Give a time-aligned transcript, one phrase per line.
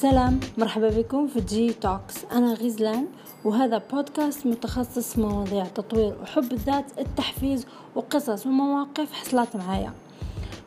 [0.00, 3.06] سلام مرحبا بكم في G Talks أنا غزلان
[3.44, 9.92] وهذا بودكاست متخصص في مواضيع تطوير وحب الذات التحفيز وقصص ومواقف حصلت معايا.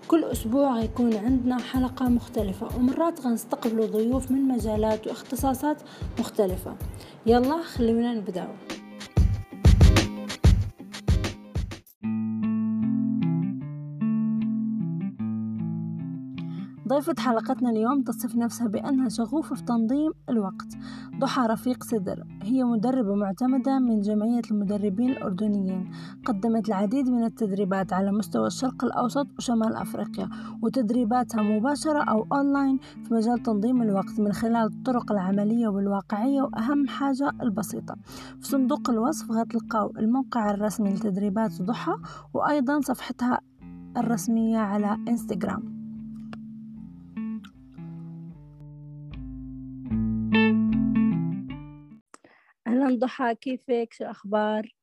[0.07, 5.77] كل أسبوع غيكون عندنا حلقة مختلفة ومرات غنستقبلوا ضيوف من مجالات واختصاصات
[6.19, 6.75] مختلفة.
[7.25, 8.47] يلا خلونا نبدأ.
[16.93, 20.77] ضيفة حلقتنا اليوم تصف نفسها بأنها شغوفة في تنظيم الوقت.
[21.19, 22.23] ضحى رفيق صدر.
[22.41, 25.91] هي مدربة معتمدة من جمعية المدربين الأردنيين.
[26.25, 30.29] قدمت العديد من التدريبات على مستوى الشرق الأوسط وشمال أفريقيا
[30.61, 37.31] وتدريباتها مباشرة أو أونلاين في مجال تنظيم الوقت من خلال الطرق العملية والواقعية وأهم حاجة
[37.41, 37.95] البسيطة.
[38.39, 41.95] في صندوق الوصف غتلقاو الموقع الرسمي لتدريبات ضحى
[42.33, 43.39] وأيضا صفحتها
[43.97, 45.82] الرسمية على إنستغرام.
[52.83, 54.75] أهلا ضحى كيفك؟ شو أخبار؟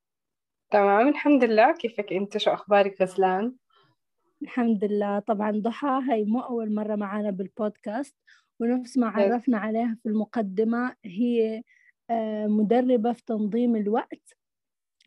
[0.70, 1.72] تمام الحمد لله.
[1.72, 3.54] كيفك أنت؟ شو أخبارك غزلان
[4.42, 5.18] الحمد لله.
[5.18, 8.16] طبعا ضحى هي مو أول مرة معنا بالبودكاست
[8.60, 11.62] ونفس ما عرفنا عليها في المقدمة هي
[12.10, 14.36] آه، مدربة في تنظيم الوقت.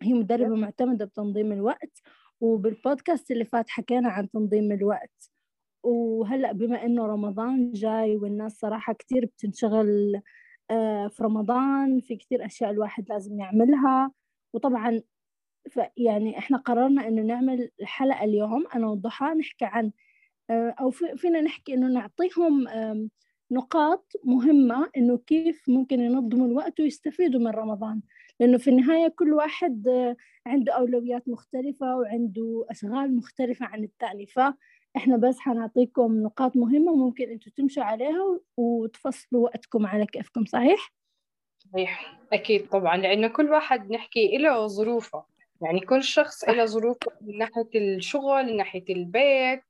[0.01, 2.01] هي مدربة معتمدة بتنظيم الوقت
[2.41, 5.31] وبالبودكاست اللي فات حكينا عن تنظيم الوقت.
[5.83, 10.21] وهلأ بما إنه رمضان جاي والناس صراحة كتير بتنشغل
[11.09, 14.11] في رمضان في كتير أشياء الواحد لازم يعملها.
[14.53, 15.01] وطبعا
[15.97, 19.91] يعني إحنا قررنا إنه نعمل الحلقة اليوم أنا وضحى نحكي عن
[20.49, 22.67] آه، أو فينا نحكي إنه نعطيهم
[23.51, 28.01] نقاط مهمة إنه كيف ممكن ينظموا الوقت ويستفيدوا من رمضان.
[28.39, 34.25] لأنه في النهاية كل واحد آه، عنده أولويات مختلفة وعنده أشغال مختلفة عن الثاني.
[34.25, 34.39] ف
[34.97, 40.93] إحنا بس حنعطيكم نقاط مهمة ممكن أنتوا تمشوا عليها وتفصلوا وقتكم على كيفكم صحيح؟
[41.57, 45.23] صحيح أكيد طبعا لأنه كل واحد نحكي له ظروفه.
[45.61, 49.63] يعني كل شخص له ظروفه من ناحية الشغل من ناحية البيت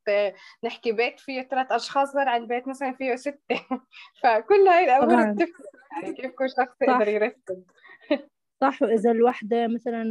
[0.63, 3.39] نحكي بيت فيه ثلاث أشخاص غير عن بيت مثلا فيه ستة.
[4.23, 7.63] فكل هاي الأمور بتفرق يعني كيف كل شخص يقدر يرتب.
[8.61, 10.03] صح وإذا الوحدة مثلا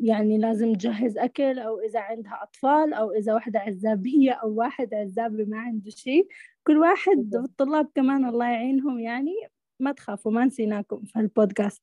[0.00, 5.44] يعني لازم تجهز أكل أو إذا عندها أطفال أو إذا واحدة عزابية أو واحد عزابي
[5.44, 6.26] ما عنده شيء
[6.66, 9.34] كل واحد والطلاب كمان الله يعينهم يعني.
[9.80, 11.82] ما تخافوا ما نسيناكم في هالبودكاست.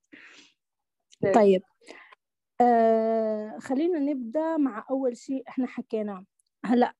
[1.35, 1.61] طيب.
[2.61, 6.25] آه خلينا نبدأ مع أول شيء إحنا حكيناه.
[6.65, 6.93] هلأ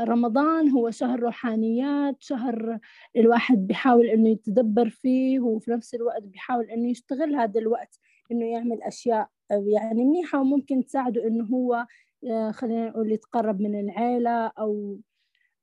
[0.00, 2.78] رمضان هو شهر روحانيات شهر
[3.16, 8.00] الواحد بيحاول إنه يتدبر فيه وفي نفس الوقت بيحاول إنه يستغل هذا الوقت.
[8.32, 11.86] إنه يعمل أشياء يعني منيحة وممكن تساعده إنه هو
[12.30, 15.00] آه، خلينا نقول يتقرب من العيلة أو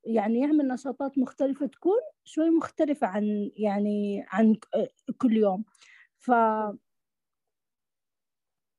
[0.04, 4.56] يعني يعمل نشاطات مختلفة تكون شوي مختلفة عن يعني عن
[5.18, 5.64] كل يوم.
[6.18, 6.30] ف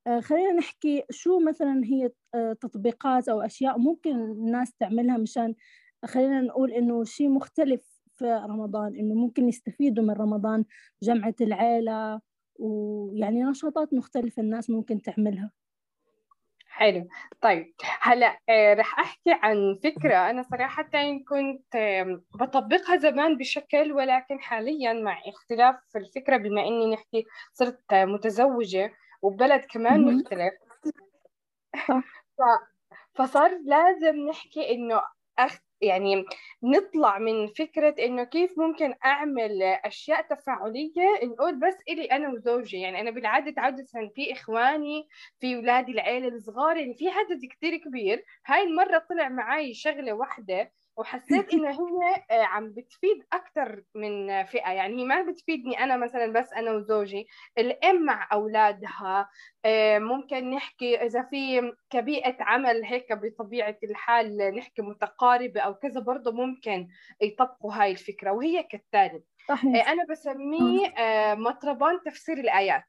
[0.08, 5.56] آه، خلينا نحكي شو مثلا هي آه، تطبيقات أو أشياء ممكن الناس تعملها مشان
[6.06, 10.66] خلينا نقول إنه شيء مختلف في رمضان إنه ممكن يستفيدوا من رمضان
[11.04, 12.22] جمعة العيلة
[12.59, 15.52] ويعني نشاطات مختلفة الناس ممكن تعملها.
[16.68, 17.08] حلو.
[17.41, 20.30] طيب هلا آه، رح أحكي عن فكرة.
[20.30, 20.90] أنا صراحة
[21.28, 21.75] كنت
[22.40, 30.02] بطبقها زمان بشكل ولكن حاليا مع اختلاف الفكرة بما إني نحكي صرت متزوجة وببلد كمان
[30.02, 30.53] مختلف.
[33.14, 35.02] فصار لازم نحكي إنه
[35.40, 36.26] أخ يعني
[36.64, 42.78] نطلع من فكرة إنه كيف ممكن أعمل أشياء تفاعلية نقول بس إلي أنا وزوجي.
[42.78, 43.86] يعني أنا بالعادة عادة
[44.16, 45.08] في إخواني
[45.40, 48.26] في أولادي العيلة الصغار يعني في عدد كتير كبير.
[48.46, 54.72] هاي المرة طلع معي شغلة واحدة وحسيت انه هي آه، عم بتفيد أكثر من فئة.
[54.72, 57.28] يعني هي ما بتفيدني أنا مثلا بس أنا وزوجي.
[57.58, 59.30] الأم مع أولادها
[59.66, 66.32] آه، ممكن نحكي إذا في كبيئة عمل هيك بطبيعة الحال نحكي متقاربة أو كذا برضه
[66.32, 66.88] ممكن
[67.22, 68.32] يطبقوا هاي الفكرة.
[68.32, 69.88] وهي كالتالي صحيح.
[69.88, 70.94] آه، أنا بسميه
[71.35, 72.84] مطربان تفسير الآيات.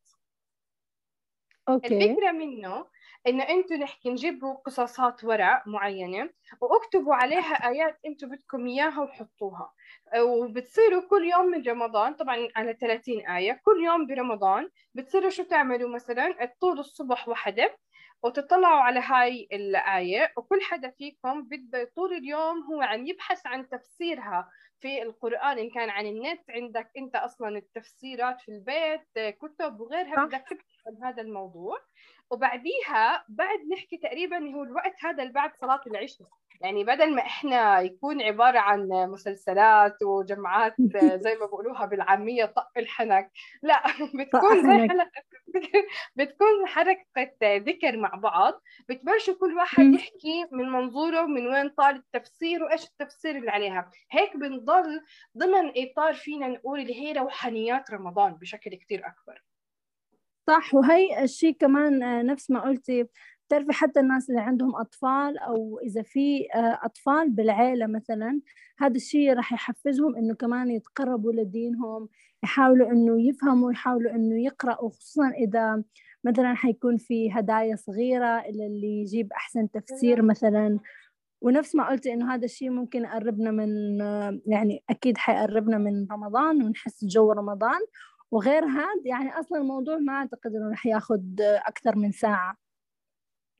[1.69, 2.11] أوكي.
[2.11, 2.87] الفكرة منه
[3.27, 6.31] انه أنتم نحكي نجيبوا قصصات ورق معينة
[6.61, 9.73] وأكتبوا عليها آيات أنتم بدكم إياها وحطوها.
[10.19, 15.91] وبتصيروا كل يوم من رمضان طبعا على 30 آية كل يوم برمضان بتصيروا شو تعملوا
[15.95, 17.79] مثلا؟ تطول الصبح وحدة
[18.25, 24.49] وتطلعوا على هاي الآية وكل حدا فيكم بده طول اليوم هو عم يبحث عن تفسيرها
[24.81, 30.45] في القرآن إن كان عن النت عندك أنت أصلا التفسيرات في البيت كتب وغيرها بدك
[30.51, 31.79] تبحث عن هذا الموضوع.
[32.31, 36.29] وبعديها بعد نحكي تقريبا هو الوقت هذا اللي بعد صلاة العشاء.
[36.61, 40.75] يعني بدل ما إحنا يكون عبارة عن مسلسلات وجمعات
[41.25, 43.31] زي ما بقولوها بالعامية طق الحنك
[43.63, 43.83] لا
[44.19, 45.23] بتكون زي حلقة
[46.17, 52.63] بتكون حركة ذكر مع بعض بتبلشوا كل واحد يحكي من منظوره من وين طال التفسير
[52.63, 53.91] وإيش التفسير اللي عليها.
[54.11, 55.01] هيك بنضل
[55.39, 59.45] ضمن إطار فينا نقول اللي هي روحانيات رمضان بشكل كتير أكبر.
[60.47, 63.07] صح وهي الشيء كمان نفس ما قلتي
[63.55, 66.47] بتعرفي حتى الناس اللي عندهم أطفال أو إذا في
[66.83, 68.41] أطفال بالعيلة مثلا
[68.79, 72.09] هذا الشيء راح يحفزهم إنه كمان يتقربوا لدينهم
[72.45, 75.83] يحاولوا إنه يفهموا يحاولوا إنه يقرأوا خصوصا إذا
[76.25, 80.79] مثلا حيكون في هدايا صغيرة اللي يجيب أحسن تفسير مثلا.
[81.41, 83.99] ونفس ما قلتي إنه هذا الشيء ممكن يقربنا من
[84.47, 87.81] يعني أكيد حيقربنا من رمضان ونحس جو رمضان.
[88.31, 92.64] وغير هذا يعني أصلا الموضوع ما أعتقد إنه رح ياخد أكثر من ساعة.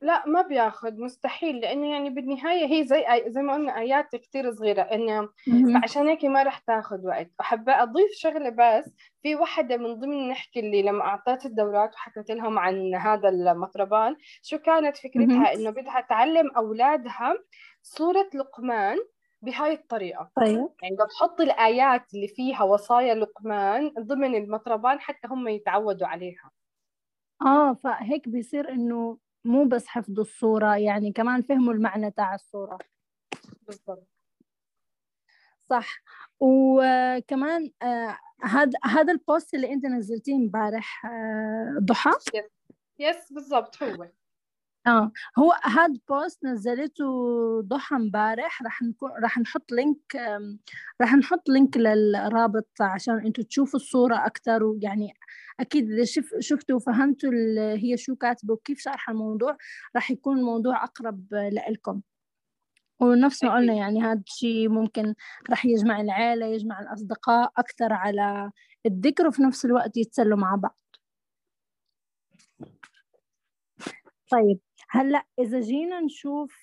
[0.01, 3.05] لا ما بياخذ مستحيل لأنه يعني بالنهاية هي زي.
[3.27, 5.29] زي ما قلنا آيات كثير صغيرة إنه
[5.73, 7.31] فعشان هيك ما رح تاخذ وقت.
[7.39, 8.93] وحابة أضيف شغلة بس
[9.23, 14.57] في وحده من ضمن نحكي اللي لما اعطيت الدورات وحكيت لهم عن هذا المطربان شو
[14.57, 17.33] كانت فكرتها؟ إنه بدها تعلم أولادها
[17.81, 18.97] سوره لقمان
[19.41, 20.31] بهاي الطريقة.
[20.35, 20.69] طيب.
[20.83, 26.51] يعني بتحط الآيات اللي فيها وصايا لقمان ضمن المطربان حتى هم يتعودوا عليها.
[27.41, 32.77] آه فهيك بيصير إنه مو بس حفظوا الصورة يعني كمان فهموا المعنى تاع الصورة.
[33.61, 34.07] بالضبط.
[35.69, 36.01] صح.
[36.39, 42.11] وكمان آه هذا هذا ال post اللي انت نزلتيه امبارح آه ضحى؟
[42.99, 44.07] yes بالضبط هو.
[44.87, 45.11] آه.
[45.39, 47.05] هو هذا post نزلته
[47.61, 48.61] ضحى امبارح.
[48.63, 50.15] راح نكون راح نحط link
[51.01, 55.13] راح نحط link للرابط عشان أنتم تشوفوا الصورة أكثر ويعني
[55.59, 57.31] أكيد إذا شف شفتوا وفهمتوا
[57.75, 59.57] هي شو كاتبة وكيف شارحة الموضوع
[59.95, 62.01] راح يكون الموضوع أقرب لإلكم.
[62.99, 65.15] ونفس ما قلنا يعني هذا الشيء ممكن
[65.49, 68.51] راح يجمع العيلة يجمع الأصدقاء أكثر على
[68.85, 70.77] الذكر وفي نفس الوقت يتسلوا مع بعض.
[74.31, 74.59] طيب.
[74.89, 76.55] هلأ إذا جينا نشوف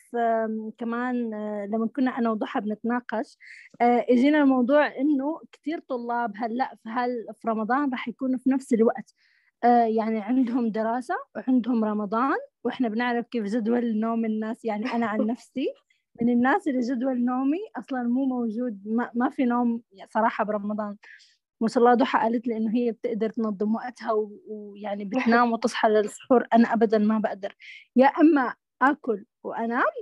[0.79, 3.39] كمان آه، لما كنا أنا وضحى بنتناقش
[3.81, 8.73] آه، إجينا الموضوع إنه كثير طلاب هلأ في هال في رمضان راح يكونوا في نفس
[8.73, 9.15] الوقت.
[9.65, 14.65] آه، يعني عندهم دراسة وعندهم رمضان وإحنا بنعرف كيف جدول نوم الناس.
[14.65, 15.67] يعني أنا عن نفسي
[16.21, 20.97] من الناس اللي جدول نومي أصلا مو موجود ما, ما في نوم صراحة برمضان.
[21.63, 24.13] ما شاء الله ضحى قالت لي إنه هي بتقدر تنظم وقتها
[24.49, 27.57] ويعني بتنام وتصحى للسحور أنا ابدا ما بقدر.
[27.97, 29.93] يا إما آكل وأنام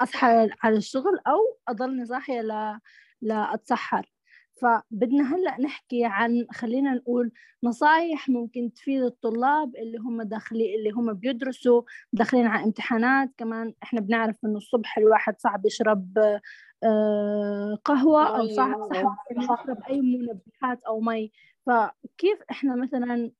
[0.00, 2.78] أصحى على الشغل أو أضلني صاحية ل
[3.20, 4.12] لاتسحر
[4.62, 7.32] فبدنا هلأ نحكي عن خلينا نقول
[7.64, 13.30] نصايح ممكن تفيد الطلاب اللي هم داخلين اللي هم بيدرسوا داخلين على امتحانات.
[13.36, 16.18] كمان إحنا بنعرف إنه الصبح الواحد صعب يشرب
[17.84, 18.78] قهوة أو صعب
[19.30, 21.32] يشرب أي منبهات أو مي.
[21.66, 23.30] فكيف إحنا مثلا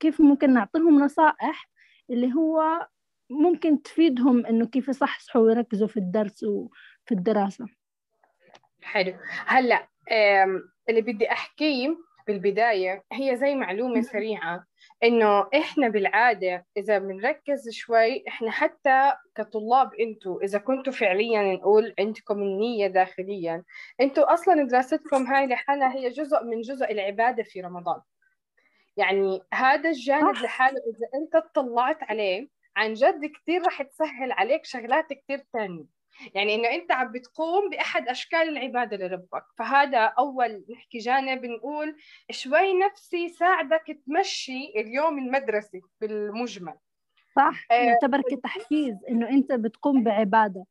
[0.00, 1.70] كيف ممكن نعطيهم نصائح
[2.10, 2.88] اللي هو
[3.30, 7.66] ممكن تفيدهم إنه كيف يصحصحوا ويركزوا في الدرس وفي الدراسة؟
[8.82, 9.14] حلو.
[9.46, 9.88] هلأ
[10.88, 14.64] اللي بدي أحكيه بالبداية هي زي معلومة سريعة
[15.02, 22.42] إنه إحنا بالعادة إذا بنركز شوي إحنا حتى كطلاب أنتوا إذا كنتوا فعليا نقول عندكم
[22.42, 23.64] النية داخليا
[24.00, 28.00] أنتوا أصلا دراستكم هاي لحالها هي جزء من جزء العبادة في رمضان.
[28.96, 35.12] يعني هذا الجانب لحاله إذا أنت اطلعت عليه عن جد كثير رح تسهل عليك شغلات
[35.12, 35.93] كثير ثانية
[36.34, 39.44] يعني إنه أنت عم بتقوم بأحد أشكال العبادة لربك.
[39.58, 41.96] فهذا أول نحكي جانب نقول
[42.30, 46.74] شوي نفسي يساعدك تمشي اليوم المدرسي بالمجمل.
[47.36, 50.64] صح آه، يعتبر كتحفيز إنه أنت بتقوم بعبادة.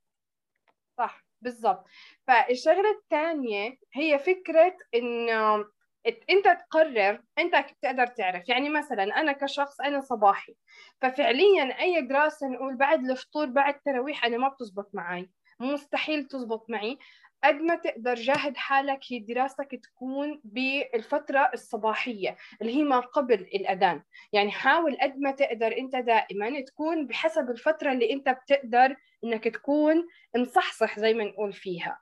[0.97, 1.87] صح بالضبط.
[2.27, 5.65] فالشغلة الثانية هي فكرة إنه
[6.07, 8.49] أنت تقرر أنت بتقدر تعرف.
[8.49, 10.55] يعني مثلا أنا كشخص أنا صباحي.
[11.01, 15.29] ففعليا أي دراسة نقول بعد الفطور بعد التراويح أنا ما بتزبط معي
[15.59, 16.97] مستحيل تزبط معي.
[17.43, 24.03] قد ما تقدر جاهد حالك هي دراستك تكون بالفترة الصباحية اللي هي ما قبل الأذان.
[24.33, 30.07] يعني حاول قد ما تقدر أنت دائما تكون بحسب الفترة اللي أنت بتقدر أنك تكون
[30.35, 31.99] مصحصح زي ما نقول فيها.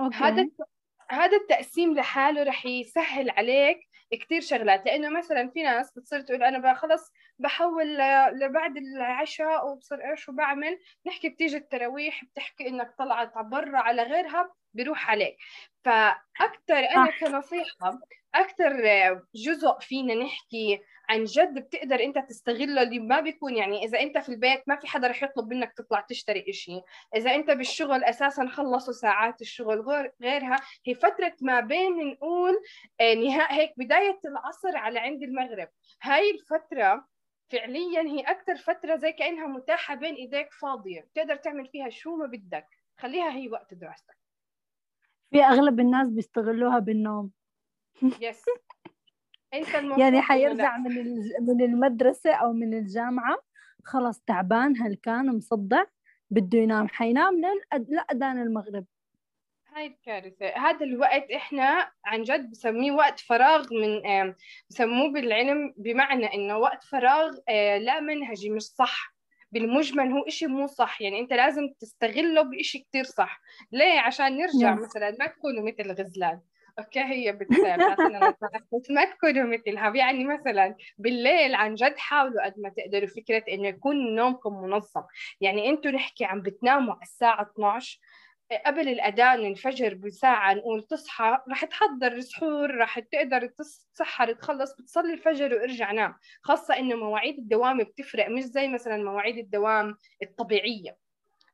[0.00, 0.16] أوكي.
[0.16, 0.48] هذا
[1.10, 3.80] هذا التقسيم لحاله رح يسهل عليك
[4.12, 4.86] كثير شغلات.
[4.86, 7.98] لأنه مثلا في ناس بتصير تقول أنا خلص بحول
[8.32, 10.78] لبعد العشاء وبصير إيش وبعمل.
[11.06, 15.36] نحكي بتيجي التراويح بتحكي إنك طلعت برا على غيرها بيروح عليك.
[15.84, 17.98] فاكثر أنا كنصيحة
[18.34, 18.72] أكثر
[19.34, 23.56] جزء فينا نحكي عن جد بتقدر أنت تستغله اللي ما بيكون.
[23.56, 26.80] يعني إذا أنت في البيت ما في حدا رح يطلب منك تطلع تشتري إشي.
[27.16, 30.56] إذا أنت بالشغل أساسا خلصوا ساعات الشغل غير غيرها.
[30.86, 32.54] هي فترة ما بين نقول
[33.00, 35.68] آه، نهاء هيك بداية العصر على عند المغرب.
[36.02, 37.06] هاي الفترة
[37.52, 41.00] فعليا هي أكثر فترة زي كأنها متاحة بين إيديك فاضية.
[41.00, 42.66] بتقدر تعمل فيها شو ما بدك.
[42.98, 44.18] خليها هي وقت دراستك.
[45.30, 47.30] في أغلب الناس بيستغلوها بالنوم.
[48.02, 48.44] يس
[49.98, 53.38] يعني حيرجع من من المدرسة أو من الجامعة
[53.84, 55.84] خلص تعبان هلكان مصدع
[56.30, 56.88] بده ينام.
[56.88, 57.40] حينام
[57.88, 58.84] لأذان المغرب.
[59.74, 60.46] هاي الكارثة.
[60.46, 64.02] هذا الوقت إحنا عن جد بسميه وقت فراغ من
[64.70, 69.14] بسموه بالعلم بمعنى إنه وقت فراغ آه، لا منهجي مش صح.
[69.52, 71.00] بالمجمل هو إشي مو صح.
[71.00, 73.40] يعني أنت لازم تستغله بإشي كتير صح.
[73.72, 76.40] ليه؟ عشان نرجع مثلا ما تكونوا مثل غزلان.
[76.78, 77.32] أوكي هي
[78.90, 79.96] ما تكونوا مثلها.
[79.96, 85.02] يعني مثلا بالليل عن جد حاولوا قد ما تقدروا فكرة إنه يكون نومكم منظم.
[85.40, 88.00] يعني أنتم نحكي عم بتناموا على الساعة 12
[88.66, 93.46] قبل الأذان الفجر بساعة نقول تصحى رح تحضر السحور رح تقدر
[93.94, 96.14] تسحر تخلص بتصلي الفجر وارجع نام.
[96.42, 100.96] خاصة إنه مواعيد الدوام بتفرق مش زي مثلا مواعيد الدوام الطبيعية.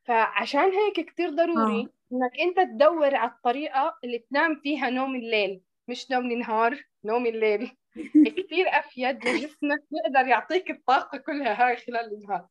[0.05, 1.91] فعشان هيك كتير ضروري آه.
[2.13, 7.77] إنك أنت تدور على الطريقة اللي تنام فيها نوم الليل مش نوم النهار نوم الليل.
[8.37, 12.47] كثير أفيد لجسمك يقدر يعطيك الطاقة كلها هاي خلال النهار.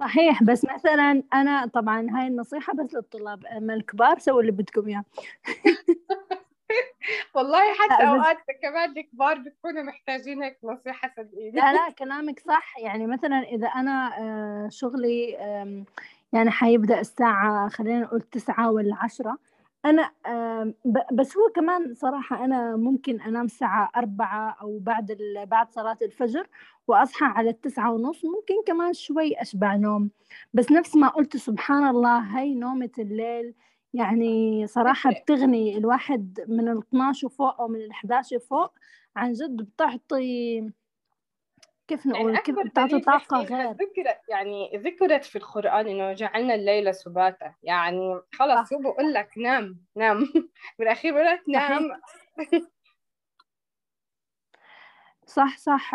[0.00, 0.42] صحيح.
[0.42, 5.04] بس مثلا أنا طبعا هاي النصيحة بس للطلاب أما الكبار سووا اللي بدكم إياه.
[7.34, 12.78] والله حتى أوقات كمان الكبار بتكونوا محتاجين هيك نصيحة صدقيني لا لا كلامك صح.
[12.78, 15.36] يعني مثلا إذا أنا آه، شغلي
[16.32, 19.38] يعني حيبدأ الساعة خلينا نقول تسعة ولا عشرة.
[19.84, 20.12] أنا
[21.12, 25.18] بس هو كمان صراحة أنا ممكن أنام الساعة أربعة أو بعد
[25.50, 26.48] بعد صلاة الفجر
[26.88, 30.10] وأصحى على التسعة ونص ممكن كمان شوي أشبع نوم.
[30.54, 33.54] بس نفس ما قلت سبحان الله هاي نومة الليل
[33.94, 38.72] يعني صراحة بتغني الواحد من ال 12 فوق أو من ال 11 فوق
[39.16, 40.60] عن جد بتعطي
[41.88, 46.94] كيف نقول؟ يعني كيف بتعطي طاقة غير؟ ذكرت يعني ذكرت في القرآن إنه جعلنا الليل
[46.94, 47.54] سباتا.
[47.62, 50.24] يعني خلص شو بقول لك؟ نام نام.
[50.78, 52.00] بالأخير بقول لك نام.
[55.26, 55.94] صح صح.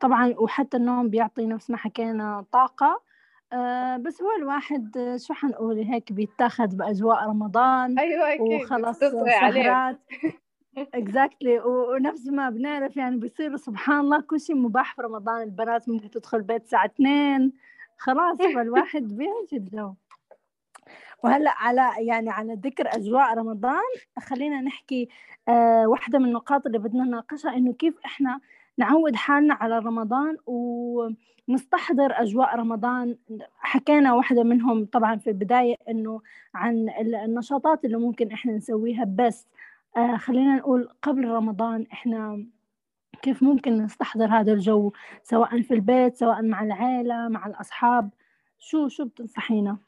[0.00, 3.02] طبعا وحتى النوم بيعطي نفس ما حكينا طاقة.
[3.52, 8.62] أه بس هو الواحد شو حنقول؟ هيك بيتاخد بأجواء رمضان أيوة أكيد.
[8.62, 9.98] وخلص سهرات.
[10.78, 15.42] اكزاكتلي ونفس ما بنعرف يعني بيصير سبحان الله كل شيء مباح في رمضان.
[15.42, 17.52] البنات ممكن تدخل بيت الساعة 2
[17.98, 19.94] خلاص فالواحد بيعيش الجو
[21.24, 23.82] وهلأ على يعني على ذكر أجواء رمضان
[24.18, 25.08] خلينا نحكي
[25.48, 28.40] آه واحدة من النقاط اللي بدنا نناقشها إنه كيف إحنا
[28.78, 33.16] نعود حالنا على رمضان ونستحضر أجواء رمضان.
[33.58, 36.20] حكينا واحدة منهم طبعا في البداية إنه
[36.54, 36.88] عن
[37.24, 39.46] النشاطات اللي ممكن إحنا نسويها بس.
[39.96, 42.46] آه خلينا نقول قبل رمضان إحنا
[43.22, 48.10] كيف ممكن نستحضر هذا الجو سواء في البيت سواء مع العائلة مع الأصحاب؟
[48.58, 49.78] شو شو بتنصحينا؟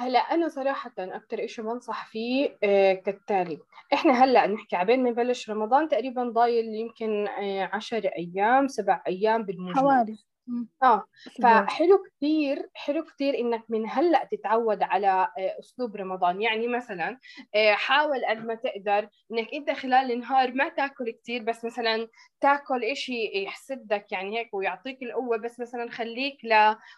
[0.00, 3.58] هلا أنا صراحة أكثر شيء بنصح فيه آه كالتالي
[3.92, 9.42] إحنا هلا نحكي عبين ما يبلش رمضان تقريبا ضايل يمكن آه عشر أيام سبع أيام
[9.42, 9.76] بالمجمل.
[9.76, 10.18] حوالي
[10.82, 11.04] آه.
[11.42, 16.42] فحلو كثير حلو كثير إنك من هلأ تتعود على آه، أسلوب رمضان.
[16.42, 17.18] يعني مثلا
[17.54, 22.08] آه، حاول قد ما تقدر إنك أنت خلال النهار ما تاكل كثير بس مثلا
[22.40, 26.38] تاكل شيء يحسدك يعني هيك ويعطيك القوة بس مثلا خليك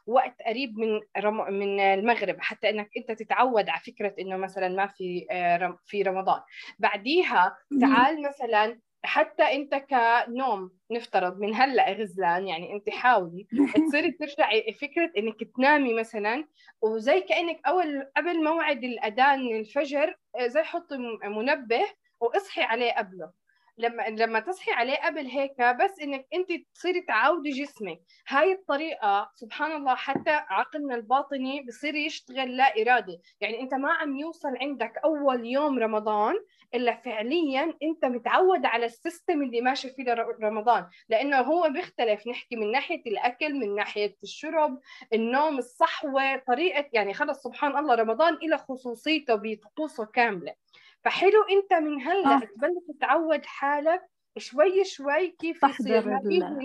[0.06, 1.52] لوقت قريب من رم...
[1.52, 6.40] من المغرب حتى إنك أنت تتعود على فكرة إنه مثلا ما في آه، في رمضان.
[6.78, 13.46] بعديها تعال مثلا حتى انت كنوم نفترض من هلأ غزلان يعني انت حاولي
[13.88, 16.44] تصيري ترجعي فكرة انك تنامي مثلا
[16.82, 20.16] وزي كأنك أول قبل موعد الأذان الفجر
[20.46, 21.82] زي حطي منبه
[22.20, 23.32] وإصحي عليه قبله.
[23.80, 28.00] لما لما تصحي عليه قبل هيك بس إنك أنت تصيري تعودي جسمك.
[28.28, 34.16] هاي الطريقة سبحان الله حتى عقلنا الباطني بصير يشتغل لا ارادي يعني أنت ما عم
[34.16, 36.34] يوصل عندك أول يوم رمضان
[36.74, 40.86] إلا فعليا أنت متعود على السيستم اللي ماشي فيه رمضان.
[41.08, 42.26] لأنه هو بيختلف.
[42.26, 44.80] نحكي من ناحية الأكل من ناحية الشرب
[45.12, 50.54] النوم الصحوة طريقة يعني خلص سبحان الله رمضان له خصوصيته بطقوسه كاملة.
[51.04, 52.38] فحلو انت من هلا آه.
[52.40, 54.02] تبلش تعود حالك
[54.38, 56.08] شوي شوي كيف يصير.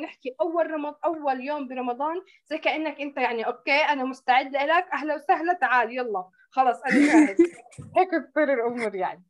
[0.04, 2.16] نحكي أول رمضان أول يوم برمضان
[2.46, 6.26] زي كأنك انت يعني أوكي أنا مستعد لك أهلا وسهلا تعال يلا.
[6.50, 7.38] خلص أنا جاهز.
[7.98, 9.24] هيك بتصير الأمور يعني.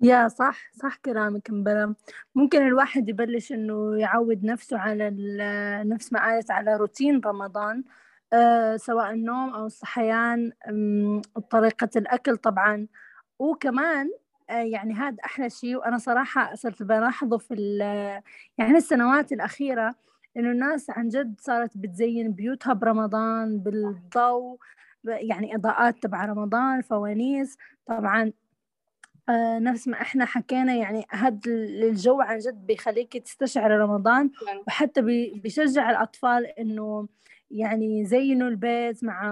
[0.00, 1.94] يا صح صح كلامك مبلا.
[2.34, 5.10] ممكن الواحد يبلش إنه يعود نفسه على
[5.86, 7.84] نفس ما قالت على روتين رمضان.
[8.32, 10.52] أه سواء النوم أو الصحيان
[11.50, 12.86] طريقة الأكل طبعا.
[13.38, 14.10] وكمان
[14.50, 17.54] أه يعني هذا أحلى شيء وأنا صراحة صرت بلاحظه في
[18.58, 19.94] يعني السنوات الأخيرة
[20.36, 24.58] إنه الناس عن جد صارت بتزين بيوتها برمضان بالضوء
[25.04, 28.32] يعني إضاءات تبع رمضان فوانيس طبعا
[29.28, 34.62] آه نفس ما إحنا حكينا يعني هذا الجو عن جد بيخليك تستشعر رمضان نعم.
[34.66, 35.02] وحتى
[35.42, 37.08] بيشجع الأطفال إنه
[37.50, 39.22] يعني يزينوا البيت مع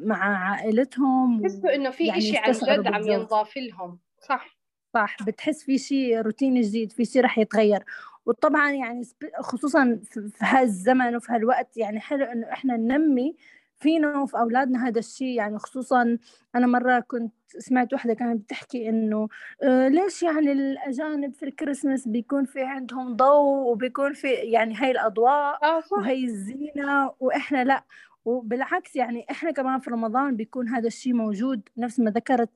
[0.00, 3.98] مع عائلتهم بحسوا إنه في يعني شيء عن جد عم ينضاف لهم.
[4.28, 4.56] صح.
[4.94, 5.16] صح.
[5.26, 7.84] بتحس في شيء روتين جديد في شيء رح يتغير.
[8.26, 9.02] وطبعا يعني
[9.40, 13.36] خصوصا في هالزمن وفي هالوقت يعني حلو إنه إحنا ننمي
[13.78, 15.36] فينا وفي أولادنا هذا الشيء.
[15.36, 16.18] يعني خصوصا
[16.54, 19.28] أنا مرة كنت سمعت واحدة كانت بتحكي إنه
[19.62, 25.64] آه ليش يعني الأجانب في الكريسماس بيكون في عندهم ضوء وبيكون في يعني هاي الأضواء
[25.64, 25.82] آه.
[25.92, 27.84] وهي الزينة وإحنا لأ.
[28.24, 31.60] وبالعكس يعني إحنا كمان في رمضان بيكون هذا الشيء موجود.
[31.76, 32.50] نفس ما ذكرت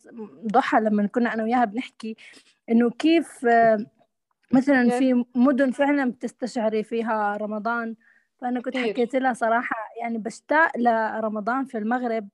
[0.53, 2.17] ضحى لما كنا أنا وياها بنحكي
[2.71, 3.87] إنه كيف آه،
[4.53, 7.97] مثلا في مدن فعلا بتستشعري فيها رمضان.
[8.41, 12.29] فأنا كنت حكيت لها صراحة يعني بشتاق لرمضان في المغرب.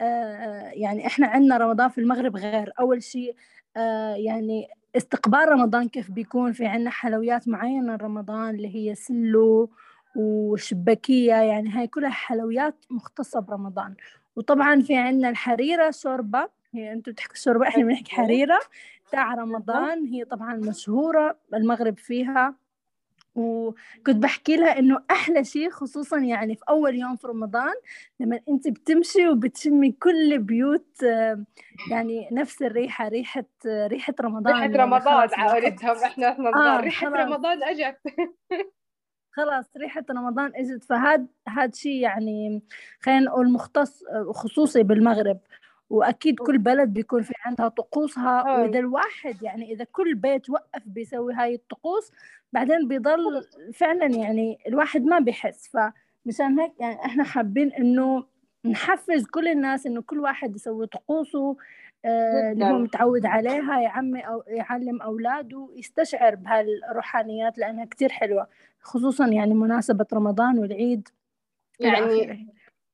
[0.00, 2.72] آه يعني إحنا عندنا رمضان في المغرب غير.
[2.80, 3.36] أول شيء
[3.76, 9.70] آه يعني استقبال رمضان كيف بيكون؟ في عندنا حلويات معينة رمضان اللي هي سلو
[10.16, 13.94] وشبكية يعني هاي كلها حلويات مختصة برمضان.
[14.36, 16.48] وطبعا في عندنا الحريرة شوربة.
[16.72, 18.60] هي أنتم بتحكوا شوربة إحنا بنحكي حريرة.
[19.12, 22.54] تاع رمضان هي طبعا مشهورة المغرب فيها.
[23.34, 27.74] وكنت بحكي لها إنه أحلى شيء خصوصا يعني في أول يوم في رمضان
[28.20, 31.02] لما انت بتمشي وبتشمي كل بيوت
[31.90, 37.98] يعني نفس الريحة ريحة ريحة رمضان ريحة رمضان عائلتهم إحنا رمضان آه ريحة رمضان أجت.
[39.32, 40.84] خلاص ريحة رمضان أجت.
[40.84, 42.62] فهاد هاد شيء يعني
[43.00, 45.38] خلينا نقول مختص خصوصي بالمغرب.
[45.90, 48.42] وأكيد كل بلد بيكون في عندها طقوسها.
[48.42, 52.10] وإذا الواحد يعني إذا كل بيت وقف بيسوي هاي الطقوس
[52.54, 55.68] بعدين بيضل فعلا يعني الواحد ما بيحس.
[55.68, 58.24] فمشان هيك يعني إحنا حابين إنه
[58.64, 61.56] نحفز كل الناس إنه كل واحد يسوي طقوسه
[62.04, 68.46] آه اللي هو متعود عليها يعمي أو يعلم أولاده يستشعر بهالروحانيات لأنها كتير حلوة
[68.80, 71.08] خصوصا يعني مناسبة رمضان والعيد.
[71.80, 72.48] يعني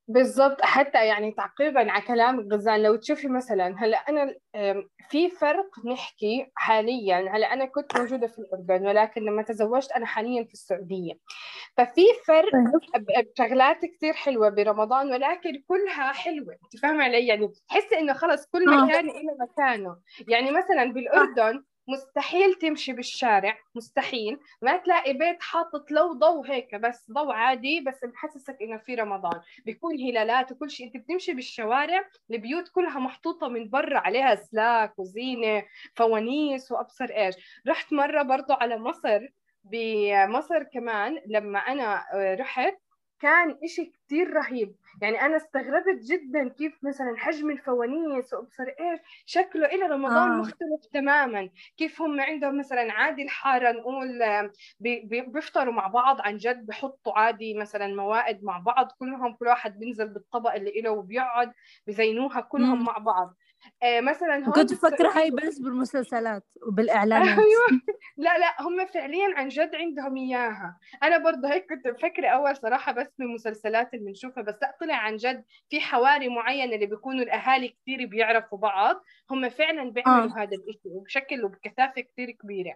[0.07, 4.35] بالضبط حتى يعني تعقيبا على كلامك غزال لو تشوفي مثلا هلأ أنا
[5.09, 10.43] في فرق نحكي حاليا هلأ أنا كنت موجودة في الأردن ولكن لما تزوجت أنا حاليا
[10.43, 11.13] في السعودية.
[11.77, 12.51] ففي فرق
[12.97, 16.53] بشغلات كثير حلوة برمضان ولكن كلها حلوة.
[16.53, 18.85] انت فاهمة علي؟ يعني تحسي إنه خلص كل آه.
[18.85, 19.97] مكان له مكانه.
[20.27, 24.39] يعني مثلا بالأردن مستحيل تمشي بالشارع مستحيل.
[24.61, 29.41] ما تلاقي بيت حاطط لو ضوء هيك بس ضوء عادي بس بحسسك إنه في رمضان.
[29.65, 30.87] بيكون هلالات وكل شيء.
[30.87, 35.63] أنت بتمشي بالشوارع البيوت كلها محطوطة من برا عليها سلاك وزينة
[35.95, 37.35] فوانيس وأبصر إيش.
[37.67, 39.27] رحت مرة برضو على مصر
[39.63, 42.77] بمصر كمان لما أنا رحت
[43.21, 49.65] كان إشي كتير رهيب يعني أنا استغربت جدا كيف مثلا حجم الفوانيس وأبصر إيش شكله
[49.65, 50.35] إلى رمضان آه.
[50.35, 54.19] مختلف تماما كيف هم عندهم مثلا عادي الحارة نقول
[55.03, 60.07] بيفطروا مع بعض عن جد بحطوا عادي مثلا موائد مع بعض كلهم كل واحد بينزل
[60.07, 61.53] بالطبق اللي له وبيقعد
[61.87, 62.85] بزينوها كلهم مم.
[62.85, 63.35] مع بعض
[63.83, 67.27] مثلا هون كنت فكرة هاي بس بالمسلسلات وبالإعلانات.
[67.47, 67.81] أيوة.
[68.17, 70.79] لا لا هم فعليا عن جد عندهم إياها.
[71.03, 75.15] أنا برضه هيك كنت بفكر أول صراحة بس بالمسلسلات اللي بنشوفها بس لا طلع عن
[75.15, 79.03] جد في حواري معينة اللي بيكونوا الأهالي كثير بيعرفوا بعض.
[79.31, 80.41] هم فعلا بيعملوا آه.
[80.41, 82.73] هذا الشيء وبشكل وبكثافة كثير كبيرة.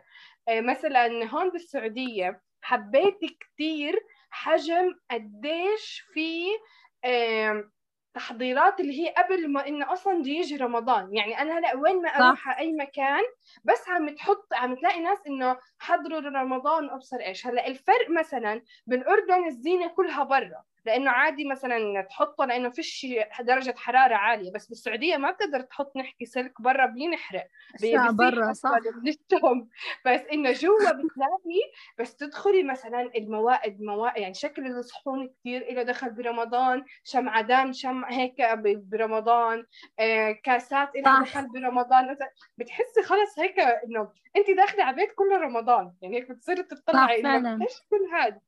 [0.47, 6.45] آه مثلا هون بالسعودية حبيت كثير حجم قديش في
[7.05, 7.69] آه
[8.15, 11.15] تحضيرات اللي هي قبل ما إنه أصلا بده يجي رمضان.
[11.15, 13.23] يعني أنا هلأ وين ما أروح على أي مكان
[13.63, 17.47] بس عم تحط عم تلاقي ناس إنه حضروا رمضان ابصر إيش.
[17.47, 20.63] هلأ الفرق مثلا بالاردن الزينة كلها برا.
[20.85, 23.07] لأنه عادي مثلا تحطه لأنه فيش
[23.41, 27.47] درجة حرارة عالية بس بالسعودية ما بتقدر تحط نحكي سلك برا بينحرق
[28.11, 28.69] برا صح.
[29.03, 29.69] بنشتهم.
[30.05, 31.61] بس إنه جوا بتلاقي
[31.99, 38.35] بس تدخلي مثلا الموائد موائد يعني شكل الصحون كثير له دخل برمضان شمعدان شمع هيك
[38.63, 39.65] برمضان
[39.99, 42.17] آه كاسات لها دخل برمضان.
[42.57, 45.93] بتحسي خلص هيك إنه انت داخلة على بيت كله رمضان.
[46.01, 47.15] يعني هيك بتصيري تطلعي
[47.61, 48.39] إيش كل هذا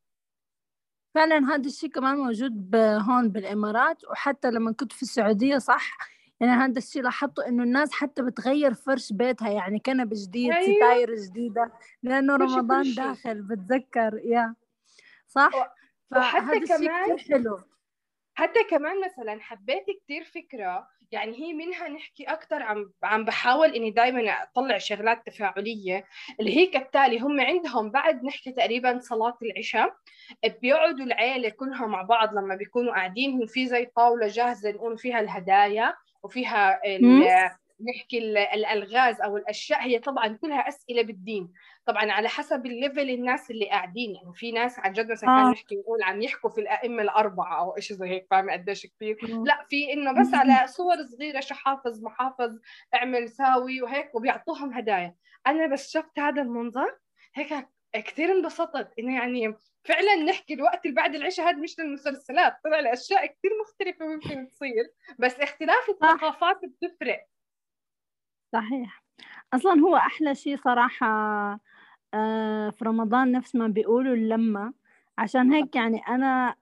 [1.17, 5.97] فعلا هذا الشيء كمان موجود هون بالإمارات وحتى لما كنت في السعودية صح؟
[6.39, 10.77] يعني هذا الشيء لاحظته إنه الناس حتى بتغير فرش بيتها يعني كنب جديد أيوة.
[10.77, 11.71] ستاير جديدة
[12.03, 14.55] لأنه رمضان داخل بتذكر يا.
[15.27, 15.51] صح؟
[16.11, 17.59] وحتى كمان حلو.
[18.35, 23.91] حتى كمان مثلا حبيت كثير فكرة يعني هي منها نحكي أكثر عم عم بحاول إني
[23.91, 26.05] دائما أطلع شغلات تفاعلية
[26.39, 29.95] اللي هي كالتالي هم عندهم بعد نحكي تقريبا صلاة العشاء
[30.61, 35.93] بيقعدوا العيلة كلها مع بعض لما بيكونوا قاعدين في زي طاولة جاهزة نقول فيها الهدايا
[36.23, 36.79] وفيها
[37.81, 38.17] نحكي
[38.53, 41.53] الألغاز أو الأشياء هي طبعا كلها أسئلة بالدين.
[41.85, 45.51] طبعا على حسب الليفل الناس اللي قاعدين يعني في ناس عن جد مثلا آه.
[45.51, 49.65] نحكي نقول عم يحكوا في الأئمة الأربعة أو شيء زي هيك فاهمة قديش كثير لا
[49.69, 52.59] في إنه بس على صور صغيرة شو حافظ محافظ
[52.95, 55.15] اعمل ساوي وهيك وبيعطوهم هدايا.
[55.47, 56.97] أنا بس شفت هذا المنظر
[57.35, 58.93] هيك كثير انبسطت.
[58.99, 64.05] إنه يعني فعلا نحكي الوقت اللي بعد العشاء هذا مش للمسلسلات طلع لاشياء كثير مختلفة
[64.05, 67.25] ممكن تصير بس اختلاف الثقافات بتفرق.
[68.53, 69.03] صحيح.
[69.53, 71.07] أصلا هو أحلى شيء صراحة
[72.13, 74.73] آه، في رمضان نفس ما بيقولوا اللمة.
[75.17, 76.55] عشان هيك يعني أنا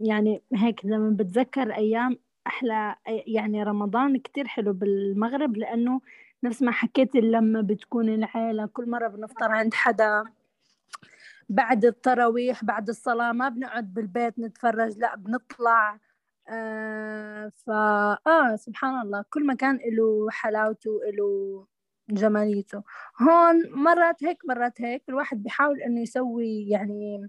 [0.00, 6.00] يعني هيك لما بتذكر أيام أحلى يعني رمضان كتير حلو بالمغرب لأنه
[6.44, 10.24] نفس ما حكيت اللمة بتكون العيلة كل مرة بنفطر عند حدا.
[11.48, 15.98] بعد التراويح بعد الصلاة ما بنقعد بالبيت نتفرج لا بنطلع.
[16.48, 19.24] آه فا آه سبحان الله.
[19.30, 21.66] كل مكان له حلاوته له
[22.10, 22.82] جماليته.
[23.22, 27.28] هون مرات هيك مرات هيك الواحد بيحاول إنه يسوي يعني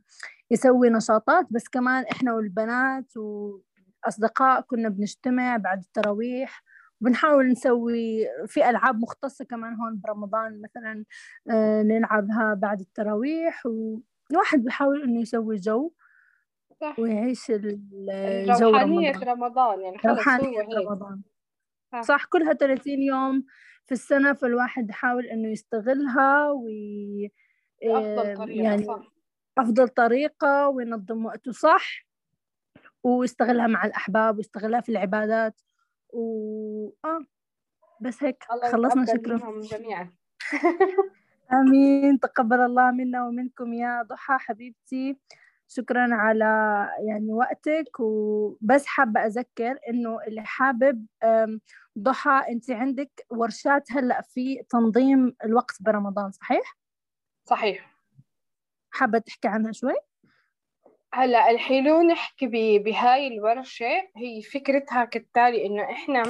[0.52, 1.47] يسوي نشاطات.
[1.52, 6.63] بس كمان إحنا والبنات واصدقاء كنا بنجتمع بعد التراويح
[7.02, 10.62] بنحاول نسوي في ألعاب مختصة كمان هون برمضان.
[10.62, 11.06] مثلا
[11.52, 13.65] آه، نلعبها بعد التراويح.
[13.65, 15.91] والواحد بيحاول إنه يسوي جو.
[16.81, 16.99] صح.
[16.99, 21.21] ويعيش الجو روحانية رمضان, رمضان يعني روحانية رمضان.
[21.91, 22.01] صح.
[22.01, 23.45] صح كلها 30 يوم
[23.86, 27.31] في السنة فالواحد يحاول إنه يستغلها وي
[27.83, 29.12] أفضل طريقة يعني صح.
[29.57, 32.05] أفضل طريقة وينظم وقته صح
[33.03, 35.62] ويستغلها مع الأحباب ويستغلها في العبادات
[36.09, 37.19] و آه
[38.01, 38.43] بس هيك.
[38.71, 39.62] خلصنا شكرا.
[39.62, 40.13] جميعا.
[41.53, 45.17] آمين تقبل الله منا ومنكم يا ضحى حبيبتي.
[45.67, 46.45] شكرا على
[47.08, 51.06] يعني وقتك وبس حابة أذكر إنه اللي حابب
[51.99, 56.78] ضحى أنت عندك ورشات هلأ في تنظيم الوقت برمضان صحيح؟
[57.45, 57.93] صحيح
[58.91, 59.95] حابة تحكي عنها شوي؟
[61.15, 62.47] هلأ الحلو نحكي
[62.78, 66.23] بهاي الورشة هي فكرتها كالتالي إنه إحنا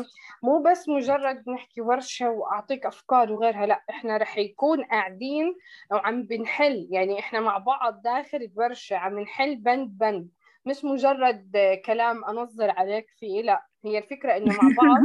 [0.43, 5.55] مو بس مجرد نحكي ورشة وأعطيك أفكار وغيرها لأ إحنا رح يكون قاعدين
[5.91, 10.29] وعم بنحل يعني إحنا مع بعض داخل الورشة عم نحل بند بند
[10.65, 15.03] مش مجرد كلام أنظر عليك فيه لأ هي الفكرة إنه مع بعض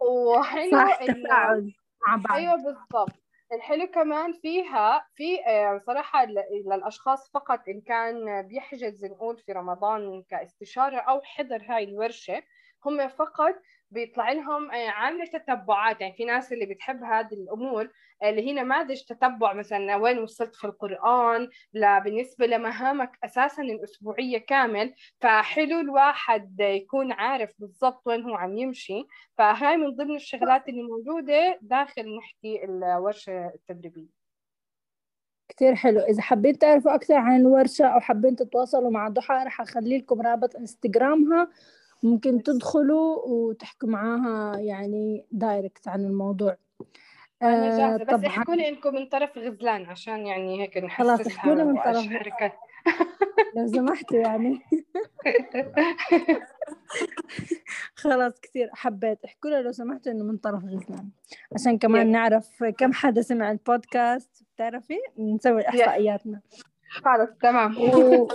[0.00, 0.70] وحلو
[1.06, 1.72] تفاعل
[2.06, 2.36] مع بعض.
[2.36, 3.25] أيوه بالضبط.
[3.52, 6.26] الحلو كمان فيها في آه، صراحة
[6.66, 12.42] للأشخاص فقط إن كان بيحجز نقول في رمضان كاستشارة أو حضر هاي الورشة
[12.86, 13.54] هم فقط
[13.90, 16.00] بيطلع لهم آه، عاملة تتبعات.
[16.00, 17.90] يعني في ناس اللي بتحب هذه الأمور
[18.22, 19.52] آه، اللي هي نماذج تتبع.
[19.52, 24.94] مثلا وين وصلت في القرآن؟ لا بالنسبة لمهامك أساسا الأسبوعية كامل.
[25.20, 29.06] فحلو الواحد يكون عارف بالضبط وين هو عم يمشي.
[29.38, 34.16] فهاي من ضمن الشغلات اللي موجودة داخل نحكي الورشة التدريبية.
[35.48, 36.00] كتير حلو.
[36.00, 40.56] إذا حابين تعرفوا أكثر عن الورشة أو حابين تتواصلوا مع ضحى رح أخلي لكم رابط
[40.56, 41.48] إنستغرامها.
[42.02, 46.56] ممكن تدخلوا وتحكوا معاها يعني دايركت عن الموضوع.
[47.42, 51.26] أنا آه، جاهزة بس احكوا لي انكم من طرف غزلان عشان يعني هيك نحسسها خلاص
[51.26, 52.06] احكوا لي من طرف
[53.56, 54.60] لو سمحتوا يعني.
[57.94, 59.24] خلاص كثير حبيت.
[59.24, 61.10] احكوا لي لو سمحتوا إنه من طرف غزلان.
[61.54, 66.40] عشان كمان نعرف كم حدا سمع البودكاست بتعرفي؟ نسوي إحصائياتنا.
[66.88, 67.78] خلاص تمام.
[67.78, 68.28] و...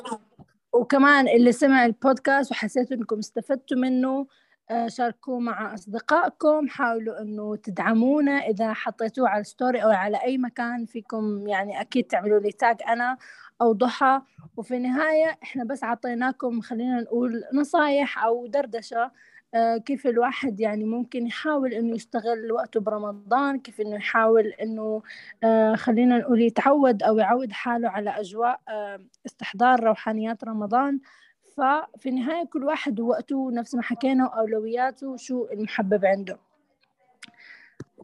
[0.74, 4.28] وكمان اللي سمع البودكاست وحسيتوا إنكم استفدتوا منه
[4.70, 8.32] آه، شاركوه مع أصدقائكم حاولوا أنه تدعمونا.
[8.32, 13.18] إذا حطيتوه على الستوري أو على أي مكان فيكم يعني أكيد تعملوا لي تاج أنا
[13.62, 14.22] أو ضحى.
[14.58, 19.12] وفي النهاية إحنا بس عطيناكم خلينا نقول نصايح أو دردشة
[19.86, 25.02] كيف الواحد يعني ممكن يحاول إنه يستغل وقته برمضان كيف إنه يحاول إنه
[25.44, 28.60] آه، خلينا نقول يتعود أو يعود حاله على أجواء
[29.26, 31.00] استحضار روحانيات رمضان.
[31.58, 36.40] ففي النهاية كل واحد ووقته نفس ما حكينا وأولوياته شو المحبب عنده.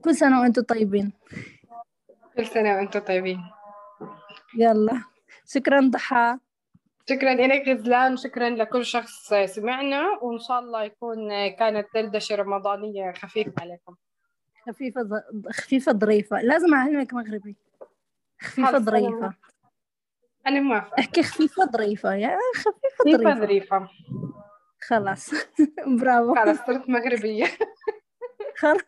[0.01, 1.13] كل سنة وأنتم طيبين.
[2.37, 3.39] كل سنة وأنتم طيبين.
[4.57, 5.03] يلا.
[5.45, 6.37] شكرا ضحى.
[7.09, 13.53] شكرا لك غزلان شكرا لكل شخص سمعنا وإن شاء الله يكون كانت دردشة رمضانية خفيفة
[13.59, 13.95] عليكم.
[14.67, 16.41] خفيفة خفيفة ظريفة.
[16.41, 17.55] لازم أعلمك مغربي.
[18.41, 19.33] خفيفة ظريفة.
[20.47, 23.39] أنا موافقة أحكي خفيفة ظريفة يا خفيفة خفيفة ظريفة.
[23.39, 23.89] ظريفة.
[24.81, 25.31] خلاص.
[25.99, 26.35] برافو.
[26.35, 27.45] خلاص صرت مغربية.
[28.57, 28.81] خلاص.